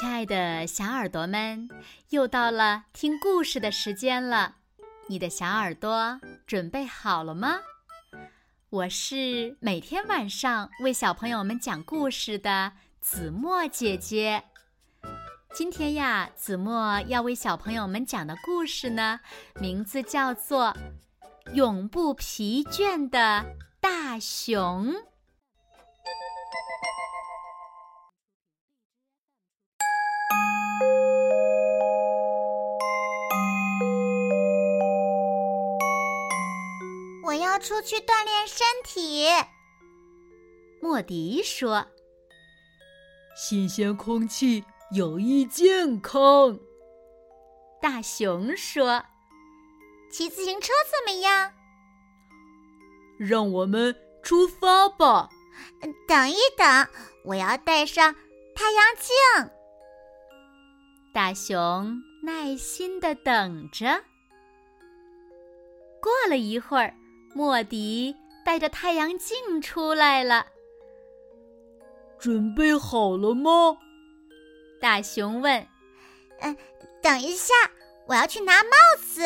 [0.00, 1.68] 亲爱的小耳朵们，
[2.10, 4.54] 又到了听故事的时间了。
[5.08, 7.58] 你的小耳朵准备好了吗？
[8.70, 14.44] 我是每天晚上为小朋友们讲故事的子墨姐姐。
[15.52, 19.18] 今天呀，子墨要为小朋友们讲的故事呢，
[19.60, 20.76] 名字叫做
[21.54, 23.44] 《永不疲倦的
[23.80, 24.92] 大熊》。
[37.58, 39.26] 要出去锻炼身体。
[40.80, 41.84] 莫迪说
[43.34, 44.62] ：“新鲜空气
[44.92, 46.56] 有益健康。”
[47.82, 49.04] 大熊说
[50.08, 51.52] ：“骑自行车怎么样？”
[53.18, 55.28] 让我们出发吧。
[56.06, 56.88] 等一等，
[57.24, 58.14] 我要戴上
[58.54, 59.50] 太阳镜。
[61.12, 64.04] 大熊耐心的等着。
[66.00, 66.94] 过了一会儿。
[67.34, 70.46] 莫迪带着太阳镜出来了。
[72.18, 73.76] 准备好了吗？
[74.80, 75.66] 大熊问。
[76.40, 76.56] 嗯，
[77.02, 77.54] 等一下，
[78.06, 79.22] 我要去拿帽子。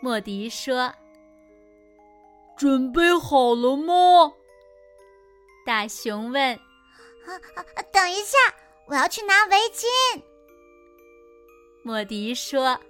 [0.00, 0.92] 莫迪说。
[2.56, 4.32] 准备好了吗？
[5.66, 6.54] 大熊问。
[6.54, 7.82] 啊啊！
[7.92, 8.38] 等一下，
[8.86, 9.86] 我要去拿围巾。
[11.82, 12.80] 莫迪说。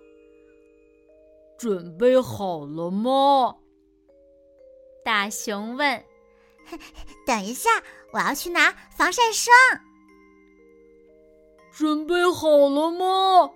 [1.58, 3.56] 准备好了吗？
[5.04, 6.04] 大熊问。
[7.24, 7.70] 等一下，
[8.12, 9.54] 我要去拿防晒霜。
[11.70, 13.52] 准备好了吗？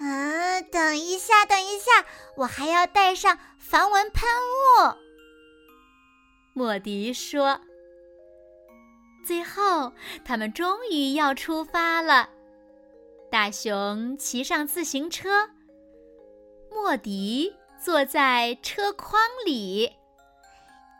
[0.00, 2.06] 啊，等一下，等一下，
[2.36, 4.96] 我还要带上防蚊喷雾。
[6.54, 7.60] 莫迪说。
[9.26, 9.92] 最后，
[10.24, 12.30] 他们终于要出发了。
[13.30, 15.50] 大熊骑上自行车。
[16.76, 19.90] 莫迪坐在车筐里，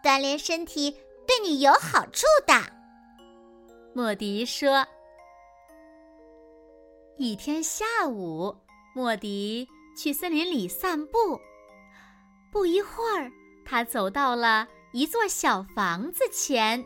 [0.02, 0.90] 锻炼身体
[1.26, 2.54] 对你有好处的。
[3.94, 4.86] 莫迪说。
[7.18, 8.56] 一天下午，
[8.94, 11.38] 莫迪去森林里散步。
[12.50, 13.30] 不一会儿，
[13.66, 16.82] 他走到了一座小房子前。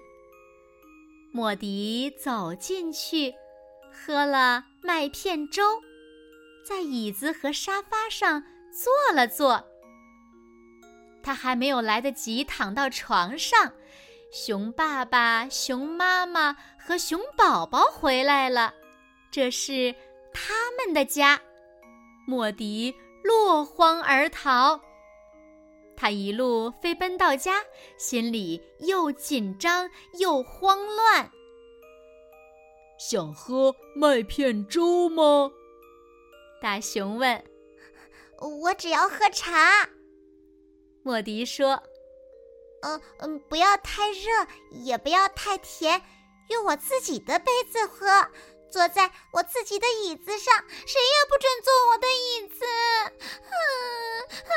[1.33, 3.33] 莫迪走进去，
[3.93, 5.63] 喝了麦片粥，
[6.67, 8.43] 在椅子和沙发上。
[8.73, 9.63] 坐了坐，
[11.23, 13.73] 他还没有来得及躺到床上，
[14.33, 18.73] 熊爸爸、熊妈妈和熊宝宝回来了，
[19.31, 19.95] 这是
[20.33, 21.41] 他们的家。
[22.27, 22.95] 莫迪
[23.25, 24.81] 落荒而逃，
[25.97, 27.63] 他一路飞奔到家，
[27.99, 31.31] 心里又紧张又慌乱。
[32.99, 35.51] 想喝麦片粥吗？
[36.63, 37.50] 大熊问。
[38.41, 39.89] 我只要喝茶，
[41.03, 41.83] 莫迪说
[42.83, 46.01] ：“嗯嗯，不要太热，也不要太甜，
[46.49, 48.07] 用我自己的杯子喝，
[48.71, 52.65] 坐在我自己的椅子上，谁也不准坐我的椅子。”
[53.45, 53.53] 哼
[54.47, 54.51] 哼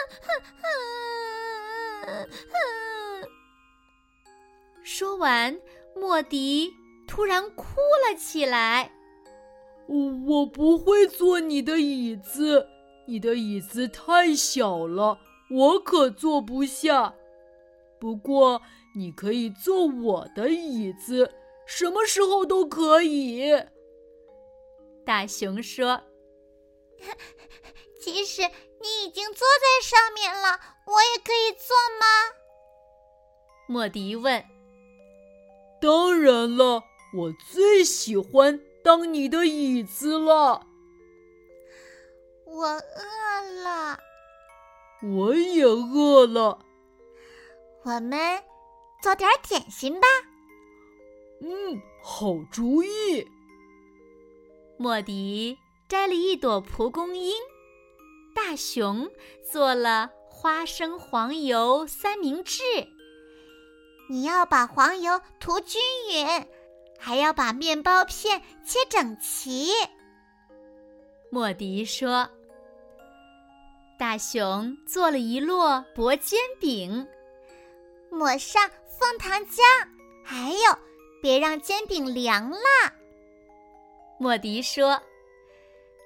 [2.21, 3.29] 哼
[4.83, 5.59] 说完，
[5.95, 6.73] 莫迪
[7.07, 7.65] 突然哭
[8.07, 8.91] 了起来
[10.27, 12.69] ：“我不会坐你的椅子。”
[13.05, 15.19] 你的椅子太小了，
[15.51, 17.13] 我可坐不下。
[17.99, 18.61] 不过
[18.95, 21.31] 你可以坐我的椅子，
[21.65, 23.51] 什么时候都可以。
[25.05, 26.01] 大熊说
[28.01, 32.05] ：“即使你已经坐在上面了，我也可以坐吗？”
[33.67, 34.43] 莫迪问。
[35.81, 36.83] “当然了，
[37.17, 40.67] 我最喜欢当你的椅子了。”
[42.55, 43.97] 我饿了，
[45.01, 46.59] 我也饿了。
[47.83, 48.43] 我们
[49.01, 50.07] 做点点心吧。
[51.41, 53.27] 嗯，好主意。
[54.77, 55.57] 莫迪
[55.89, 57.33] 摘了一朵蒲公英，
[58.35, 59.09] 大熊
[59.51, 62.61] 做了花生黄油三明治。
[64.11, 65.81] 你要把黄油涂均
[66.11, 66.47] 匀，
[66.99, 69.71] 还要把面包片切整齐。
[71.31, 72.29] 莫迪说。
[74.03, 77.07] 大熊做了一摞薄煎饼，
[78.11, 78.69] 抹上
[78.99, 79.61] 枫糖浆，
[80.25, 80.77] 还有
[81.21, 82.59] 别让煎饼凉了。
[84.19, 85.01] 莫迪说：“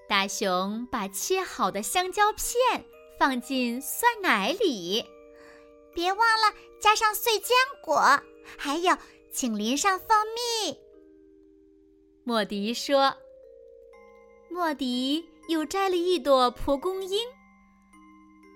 [0.07, 2.85] 大熊把切好的香蕉片
[3.17, 5.03] 放进酸奶里，
[5.91, 7.99] 别忘了加上碎坚果，
[8.59, 8.95] 还有
[9.31, 10.77] 请淋上蜂蜜。”
[12.23, 13.17] 莫迪说。
[14.51, 17.19] 莫迪又摘了一朵蒲公英。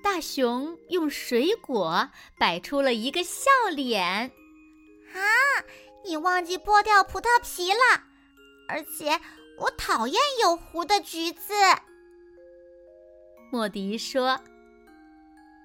[0.04, 4.32] 大熊用水果摆出了一个笑脸。
[5.14, 5.22] 啊，
[6.04, 8.04] 你忘记剥掉葡萄皮了，
[8.68, 9.20] 而且
[9.60, 11.54] 我讨厌有核的橘子。
[13.52, 14.40] 莫迪说。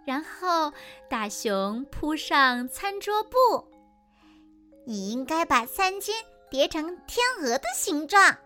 [0.07, 0.73] 然后
[1.11, 3.69] 大熊铺上餐桌布。
[4.87, 6.15] 你应该把三金
[6.49, 8.39] 叠成天鹅的形状。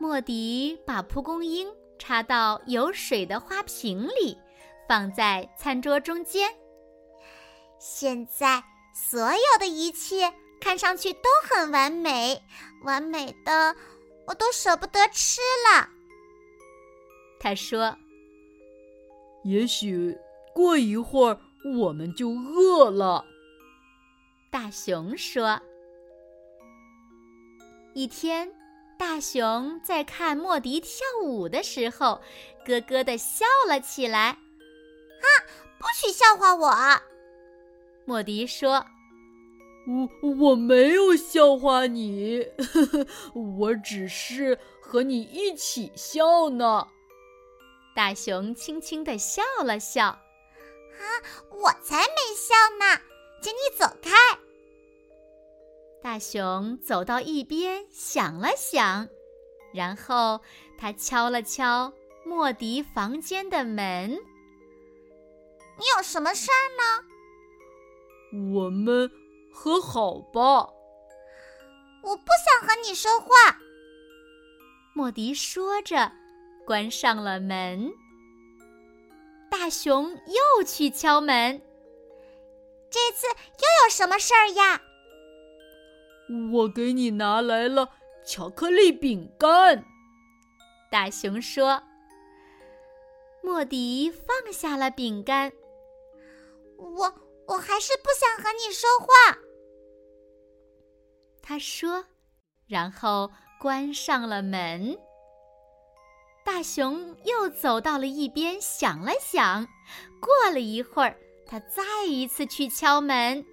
[0.00, 4.36] 莫迪把蒲公英插到有水的花瓶里，
[4.88, 6.54] 放在餐桌中间。
[7.78, 8.62] 现在
[8.94, 12.42] 所有的一切看上去都很完美，
[12.84, 13.74] 完美的
[14.26, 15.88] 我都舍不得吃了。
[17.38, 17.96] 他说
[19.44, 20.16] ：“也许
[20.54, 21.38] 过一会儿
[21.76, 23.24] 我们就饿了。”
[24.50, 25.60] 大熊说
[27.94, 28.50] ：“一天。”
[28.96, 32.20] 大熊在看莫迪跳舞的时候，
[32.64, 34.28] 咯咯的笑了起来。
[34.28, 35.26] 啊，
[35.78, 36.72] 不许笑话我！
[38.04, 38.84] 莫迪说
[40.22, 43.06] ：“我我没有笑话你呵呵，
[43.58, 46.88] 我只是和你一起笑呢。
[47.96, 50.06] ”大熊轻轻的笑了笑。
[50.06, 51.02] 啊，
[51.50, 53.00] 我才没笑呢，
[53.40, 54.10] 请你走开。
[56.04, 59.08] 大熊走到一边，想了想，
[59.72, 60.38] 然后
[60.76, 61.90] 他敲了敲
[62.26, 64.10] 莫迪房间的门。
[65.80, 67.06] “你有什么事儿呢
[68.54, 69.10] ？”“我们
[69.50, 70.68] 和好吧。
[72.04, 73.28] ”“我不想和你说话。”
[74.94, 76.12] 莫迪说着，
[76.66, 77.90] 关上了门。
[79.50, 81.62] 大熊又去敲门。
[82.92, 84.82] “这次又有什么事儿呀？”
[86.52, 87.90] 我给你拿来了
[88.26, 89.84] 巧克力饼干，
[90.90, 91.82] 大熊说。
[93.42, 95.52] 莫迪放下了饼干。
[96.78, 97.14] 我
[97.46, 99.06] 我还是不想和你说话。
[101.42, 102.04] 他说，
[102.66, 103.30] 然后
[103.60, 104.98] 关上了门。
[106.42, 109.66] 大熊又走到了一边，想了想。
[110.20, 111.16] 过了一会儿，
[111.46, 113.44] 他再一次去敲门。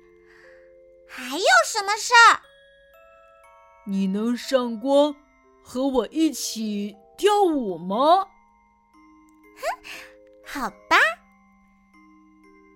[1.07, 2.39] 还有什么事儿？
[3.85, 5.15] 你能上光
[5.63, 8.25] 和我一起跳舞吗？
[9.55, 9.65] 哼，
[10.45, 10.97] 好吧。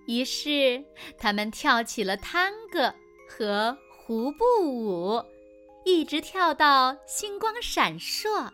[0.06, 0.84] 于是
[1.18, 2.94] 他们跳起了探戈
[3.28, 5.22] 和胡步舞，
[5.84, 8.48] 一直跳到星光闪烁，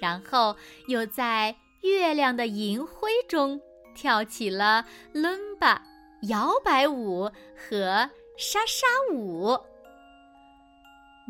[0.00, 0.56] 然后
[0.88, 3.60] 又在月亮的银辉中
[3.94, 5.82] 跳起了伦巴、
[6.28, 9.58] 摇摆舞和莎莎舞。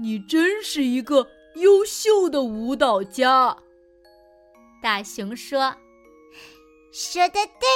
[0.02, 3.56] 你真是一个优秀的舞蹈家，
[4.82, 5.76] 大熊说
[6.90, 7.68] ：“说的对，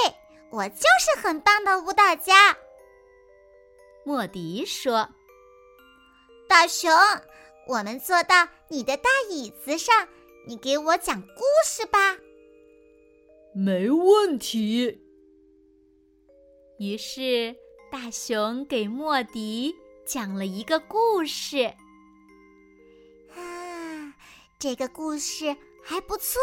[0.50, 2.58] 我就是很棒的舞蹈家。”
[4.05, 5.08] 莫迪说
[6.50, 6.90] ：“大熊，
[7.69, 10.08] 我们坐到你的大椅子上，
[10.49, 12.19] 你给我讲故事吧。”
[13.55, 15.00] 没问题。
[16.81, 17.55] 于是
[17.88, 19.72] 大熊给莫迪
[20.05, 21.72] 讲了一个故事。
[24.58, 26.41] 这个故事还不错，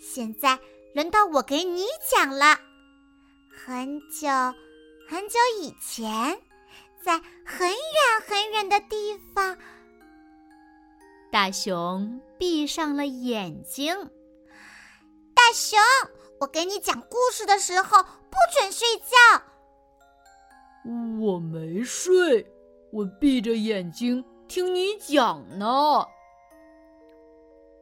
[0.00, 0.58] 现在
[0.94, 2.58] 轮到我给你讲了。
[3.54, 4.26] 很久
[5.06, 6.40] 很久以前，
[7.04, 7.76] 在很远
[8.26, 9.58] 很远的地方，
[11.30, 13.94] 大熊闭上了眼睛。
[15.34, 15.78] 大熊，
[16.40, 19.42] 我给你讲故事的时候不准睡觉。
[21.20, 22.50] 我没睡，
[22.90, 26.06] 我闭着眼睛听你讲呢。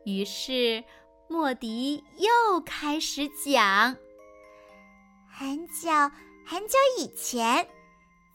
[0.06, 0.84] 于是，
[1.26, 3.96] 莫迪又开始讲。
[5.28, 5.90] 很久
[6.46, 7.68] 很久以前，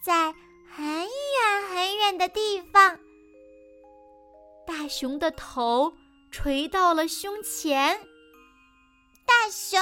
[0.04, 0.34] 在
[0.70, 1.08] 很远
[1.70, 3.00] 很远的地方，
[4.68, 5.94] 大熊的头
[6.30, 7.98] 垂到了胸前。
[9.26, 9.80] 大熊，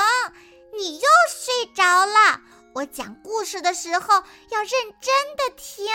[0.77, 2.39] 你又睡着了。
[2.75, 4.13] 我讲故事的时候
[4.51, 4.69] 要认
[5.01, 5.87] 真的听。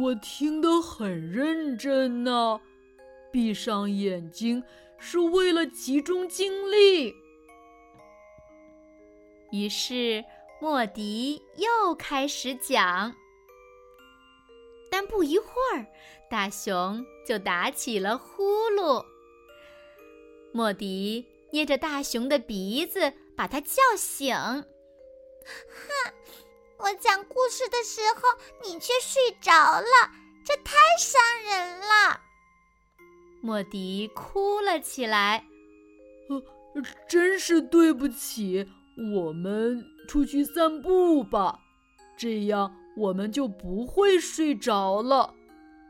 [0.00, 2.58] 我听得很认真呢。
[3.30, 4.62] 闭上眼睛
[4.98, 7.14] 是为了集中精力。
[9.52, 10.24] 于是
[10.60, 13.14] 莫迪又开始讲，
[14.90, 15.86] 但不一会儿，
[16.30, 19.04] 大熊就打起了呼噜。
[20.52, 24.34] 莫迪捏着大熊的鼻子，把他叫醒。
[24.34, 24.64] 哼，
[26.78, 28.22] 我讲故事的时候，
[28.64, 30.10] 你却睡着了，
[30.44, 32.20] 这太伤人了。
[33.46, 35.44] 莫迪哭了起来。
[36.28, 36.42] 呃，
[37.08, 38.68] 真是对不起，
[39.14, 41.60] 我们出去散步吧，
[42.16, 45.32] 这样我们就不会睡着了。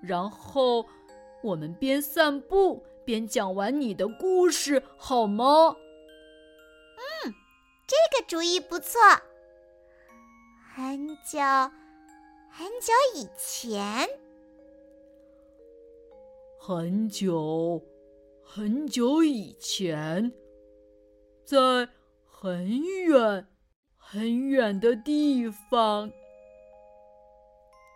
[0.02, 0.84] 然后
[1.42, 5.76] 我们边散步边讲完你的故事，好吗？
[7.24, 7.34] 嗯，
[7.86, 9.00] 这个主意不错。
[10.74, 11.40] 很久
[12.50, 14.06] 很久以前，
[16.68, 17.80] 很久
[18.42, 20.32] 很久以前，
[21.44, 21.56] 在
[22.24, 23.46] 很远
[23.96, 26.10] 很远的地方，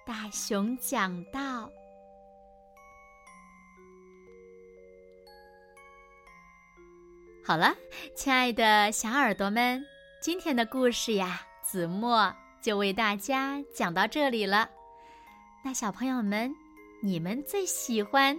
[0.06, 1.68] 大熊讲道。
[7.44, 7.74] 好了，
[8.14, 9.84] 亲爱的小耳朵们，
[10.22, 14.70] 今天的故事呀，子墨就为大家讲到这里了。
[15.64, 16.54] 那小朋友们，
[17.02, 18.38] 你们最喜欢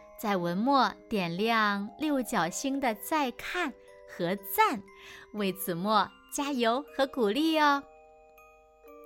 [0.21, 3.73] 在文末点亮六角星的再看
[4.07, 4.83] 和赞，
[5.33, 7.81] 为子墨加油和鼓励哦。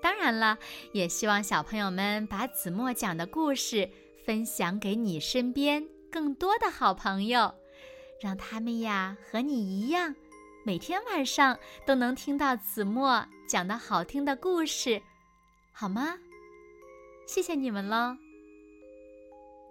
[0.01, 0.57] 当然了，
[0.91, 3.89] 也希望小朋友们把子墨讲的故事
[4.25, 7.55] 分享给你身边更多的好朋友。
[8.19, 10.13] 让他们呀和你一样，
[10.65, 15.01] 每天晚上都能听到子墨讲的好听的故事，
[15.71, 16.17] 好吗？
[17.25, 18.17] 谢谢你们喽。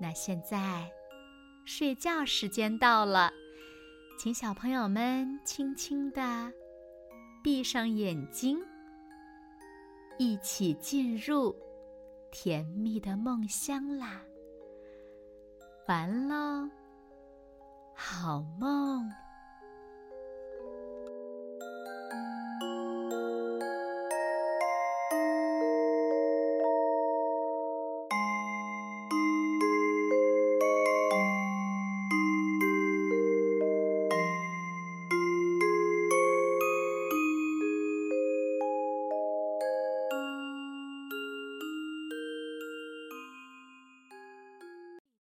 [0.00, 0.90] 那现在
[1.64, 3.32] 睡觉时间到了，
[4.18, 6.52] 请小朋友们轻轻的
[7.42, 8.58] 闭上眼睛，
[10.18, 11.54] 一起进入
[12.30, 14.20] 甜蜜的梦乡啦。
[15.88, 16.68] 完喽。
[17.94, 19.08] 好梦。